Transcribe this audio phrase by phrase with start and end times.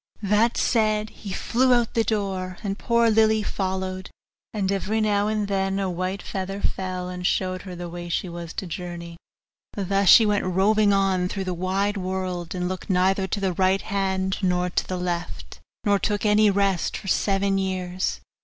[0.23, 4.09] This said, he flew out at the door, and poor Lily followed;
[4.51, 8.27] and every now and then a white feather fell, and showed her the way she
[8.27, 9.17] was to journey.
[9.75, 13.83] Thus she went roving on through the wide world, and looked neither to the right
[13.83, 18.21] hand nor to the left, nor took any rest, for seven years.